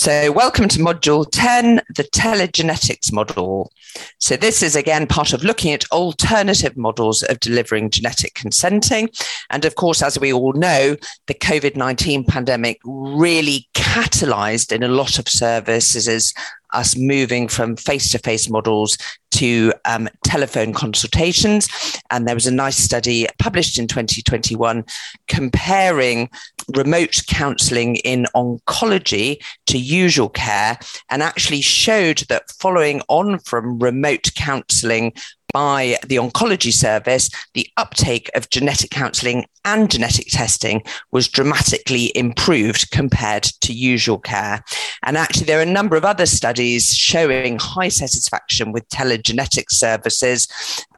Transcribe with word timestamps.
So, 0.00 0.30
welcome 0.30 0.68
to 0.68 0.78
Module 0.78 1.26
10, 1.28 1.82
the 1.96 2.04
telegenetics 2.04 3.12
model. 3.12 3.72
So, 4.18 4.36
this 4.36 4.62
is 4.62 4.76
again 4.76 5.08
part 5.08 5.32
of 5.32 5.42
looking 5.42 5.72
at 5.72 5.90
alternative 5.90 6.76
models 6.76 7.24
of 7.24 7.40
delivering 7.40 7.90
genetic 7.90 8.34
consenting. 8.34 9.10
And 9.50 9.64
of 9.64 9.74
course, 9.74 10.00
as 10.00 10.16
we 10.16 10.32
all 10.32 10.52
know, 10.52 10.94
the 11.26 11.34
COVID 11.34 11.74
19 11.74 12.26
pandemic 12.26 12.78
really 12.84 13.68
catalyzed 13.74 14.70
in 14.70 14.84
a 14.84 14.88
lot 14.88 15.18
of 15.18 15.26
services 15.26 16.32
us 16.72 16.96
moving 16.96 17.48
from 17.48 17.76
face 17.76 18.10
to 18.10 18.18
face 18.18 18.48
models 18.48 18.98
to 19.38 19.72
um, 19.84 20.08
telephone 20.24 20.72
consultations. 20.72 21.68
And 22.10 22.26
there 22.26 22.34
was 22.34 22.46
a 22.46 22.52
nice 22.52 22.76
study 22.76 23.26
published 23.38 23.78
in 23.78 23.86
2021 23.86 24.84
comparing 25.28 26.28
remote 26.74 27.22
counseling 27.28 27.96
in 27.96 28.26
oncology 28.34 29.42
to 29.66 29.78
usual 29.78 30.28
care 30.28 30.78
and 31.08 31.22
actually 31.22 31.60
showed 31.60 32.18
that 32.28 32.50
following 32.58 33.00
on 33.08 33.38
from 33.38 33.78
remote 33.78 34.32
counseling 34.34 35.12
by 35.52 35.96
the 36.06 36.16
oncology 36.16 36.72
service, 36.72 37.30
the 37.54 37.68
uptake 37.76 38.30
of 38.34 38.50
genetic 38.50 38.90
counseling 38.90 39.46
and 39.64 39.90
genetic 39.90 40.28
testing 40.28 40.82
was 41.10 41.28
dramatically 41.28 42.10
improved 42.16 42.90
compared 42.90 43.42
to 43.42 43.72
usual 43.72 44.18
care. 44.18 44.64
And 45.02 45.16
actually, 45.16 45.46
there 45.46 45.58
are 45.58 45.62
a 45.62 45.66
number 45.66 45.96
of 45.96 46.04
other 46.04 46.26
studies 46.26 46.94
showing 46.94 47.58
high 47.58 47.88
satisfaction 47.88 48.72
with 48.72 48.88
telegenetic 48.88 49.70
services. 49.70 50.48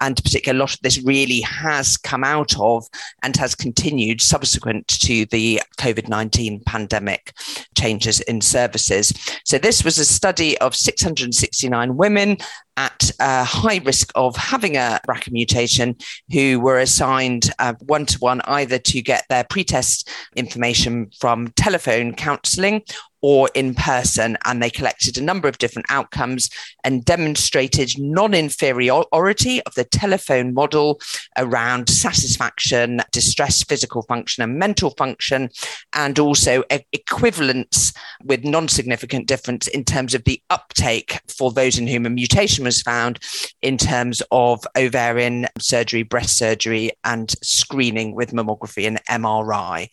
And 0.00 0.16
particularly, 0.16 0.58
a 0.58 0.60
lot 0.60 0.74
of 0.74 0.80
this 0.82 1.02
really 1.02 1.40
has 1.40 1.96
come 1.96 2.22
out 2.22 2.58
of 2.58 2.86
and 3.22 3.36
has 3.36 3.54
continued 3.54 4.20
subsequent 4.20 4.86
to 4.88 5.26
the 5.26 5.60
COVID 5.78 6.08
19 6.08 6.60
pandemic 6.64 7.32
changes 7.76 8.20
in 8.20 8.40
services. 8.40 9.12
So, 9.44 9.58
this 9.58 9.84
was 9.84 9.98
a 9.98 10.04
study 10.04 10.56
of 10.58 10.76
669 10.76 11.96
women 11.96 12.36
at 12.80 13.10
a 13.20 13.44
high 13.44 13.80
risk 13.84 14.10
of 14.14 14.34
having 14.36 14.76
a 14.76 14.98
BRCA 15.06 15.30
mutation 15.30 15.94
who 16.32 16.58
were 16.60 16.78
assigned 16.78 17.50
one 17.80 18.06
to 18.06 18.18
one 18.20 18.40
either 18.46 18.78
to 18.78 19.02
get 19.02 19.24
their 19.28 19.44
pretest 19.44 20.08
information 20.34 21.10
from 21.18 21.48
telephone 21.48 22.14
counseling 22.14 22.82
or 23.22 23.50
in 23.54 23.74
person. 23.74 24.36
And 24.44 24.62
they 24.62 24.70
collected 24.70 25.18
a 25.18 25.22
number 25.22 25.48
of 25.48 25.58
different 25.58 25.86
outcomes 25.90 26.50
and 26.84 27.04
demonstrated 27.04 27.98
non 27.98 28.34
inferiority 28.34 29.62
of 29.62 29.74
the 29.74 29.84
telephone 29.84 30.54
model 30.54 31.00
around 31.36 31.88
satisfaction, 31.88 33.02
distress, 33.12 33.62
physical 33.62 34.02
function, 34.02 34.42
and 34.42 34.58
mental 34.58 34.90
function, 34.90 35.50
and 35.92 36.18
also 36.18 36.62
equivalence 36.92 37.92
with 38.24 38.44
non 38.44 38.68
significant 38.68 39.26
difference 39.26 39.66
in 39.68 39.84
terms 39.84 40.14
of 40.14 40.24
the 40.24 40.42
uptake 40.50 41.20
for 41.28 41.50
those 41.52 41.78
in 41.78 41.86
whom 41.86 42.06
a 42.06 42.10
mutation 42.10 42.64
was 42.64 42.82
found 42.82 43.18
in 43.62 43.76
terms 43.76 44.22
of 44.30 44.66
ovarian 44.76 45.46
surgery, 45.58 46.02
breast 46.02 46.36
surgery, 46.36 46.90
and 47.04 47.34
screening 47.42 48.14
with 48.14 48.32
mammography 48.32 48.86
and 48.86 49.02
MRI. 49.06 49.88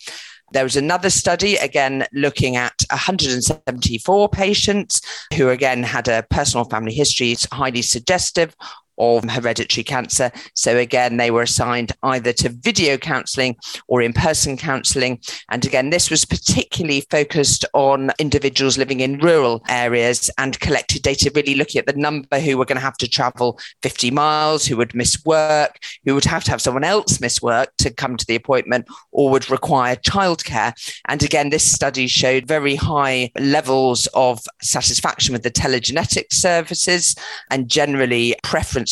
There 0.53 0.63
was 0.63 0.77
another 0.77 1.09
study, 1.09 1.57
again, 1.57 2.05
looking 2.13 2.55
at 2.55 2.83
174 2.89 4.29
patients 4.29 5.01
who, 5.35 5.49
again, 5.49 5.83
had 5.83 6.07
a 6.07 6.23
personal 6.29 6.65
family 6.65 6.93
history, 6.93 7.35
highly 7.51 7.81
suggestive 7.81 8.55
of 8.97 9.29
hereditary 9.29 9.83
cancer. 9.83 10.31
So 10.53 10.77
again, 10.77 11.17
they 11.17 11.31
were 11.31 11.43
assigned 11.43 11.91
either 12.03 12.33
to 12.33 12.49
video 12.49 12.97
counselling 12.97 13.55
or 13.87 14.01
in 14.01 14.13
person 14.13 14.57
counselling. 14.57 15.19
And 15.49 15.65
again, 15.65 15.89
this 15.89 16.09
was 16.09 16.25
particularly 16.25 17.01
focused 17.09 17.65
on 17.73 18.11
individuals 18.19 18.77
living 18.77 18.99
in 18.99 19.19
rural 19.19 19.63
areas 19.69 20.29
and 20.37 20.59
collected 20.59 21.01
data, 21.01 21.31
really 21.33 21.55
looking 21.55 21.79
at 21.79 21.85
the 21.85 21.93
number 21.93 22.39
who 22.39 22.57
were 22.57 22.65
going 22.65 22.77
to 22.77 22.81
have 22.81 22.97
to 22.97 23.07
travel 23.07 23.59
50 23.81 24.11
miles, 24.11 24.65
who 24.65 24.77
would 24.77 24.95
miss 24.95 25.23
work, 25.25 25.79
who 26.05 26.15
would 26.15 26.25
have 26.25 26.43
to 26.45 26.51
have 26.51 26.61
someone 26.61 26.83
else 26.83 27.19
miss 27.19 27.41
work 27.41 27.71
to 27.77 27.93
come 27.93 28.17
to 28.17 28.25
the 28.25 28.35
appointment 28.35 28.87
or 29.11 29.29
would 29.29 29.49
require 29.49 29.95
childcare. 29.95 30.73
And 31.07 31.23
again, 31.23 31.49
this 31.49 31.69
study 31.69 32.07
showed 32.07 32.47
very 32.47 32.75
high 32.75 33.31
levels 33.39 34.07
of 34.13 34.39
satisfaction 34.61 35.33
with 35.33 35.43
the 35.43 35.51
telegenetic 35.51 36.31
services 36.31 37.15
and 37.49 37.69
generally 37.69 38.35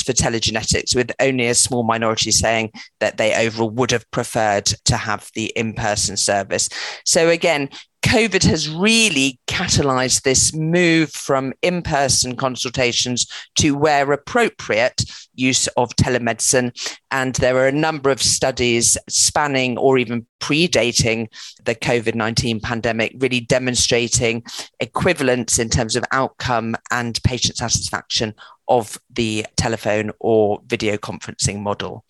for 0.04 0.14
telegenetics, 0.14 0.96
with 0.96 1.12
only 1.20 1.48
a 1.48 1.56
small 1.56 1.84
minority 1.84 2.32
saying 2.32 2.72
that 3.00 3.18
they 3.18 3.36
overall 3.36 3.70
would 3.70 3.92
have 3.92 4.10
preferred 4.12 4.66
to 4.66 4.98
have 4.98 5.30
the 5.36 5.46
in 5.56 5.74
person 5.74 6.18
service. 6.18 6.70
So, 7.06 7.30
again, 7.30 7.70
COVID 8.06 8.44
has 8.44 8.70
really 8.70 9.40
catalyzed 9.48 10.22
this 10.22 10.54
move 10.54 11.12
from 11.12 11.54
in 11.64 11.82
person 11.82 12.36
consultations 12.36 13.26
to, 13.58 13.76
where 13.76 14.12
appropriate, 14.12 15.04
use 15.34 15.68
of 15.76 15.90
telemedicine. 15.96 16.72
And 17.10 17.34
there 17.36 17.58
are 17.58 17.68
a 17.68 17.72
number 17.72 18.12
of 18.12 18.22
studies 18.22 18.96
spanning 19.10 19.78
or 19.80 19.98
even 19.98 20.26
predating 20.40 21.28
the 21.66 21.74
COVID 21.74 22.14
19 22.14 22.60
pandemic, 22.60 23.16
really 23.18 23.42
demonstrating 23.42 24.44
equivalence 24.80 25.58
in 25.58 25.70
terms 25.70 25.96
of 25.96 26.06
outcome 26.12 26.76
and 26.92 27.22
patient 27.24 27.58
satisfaction 27.58 28.36
of 28.68 29.00
the 29.12 29.48
telephone 29.58 30.12
or 30.20 30.62
video 30.68 30.96
conferencing 30.96 31.60
model. 31.60 32.06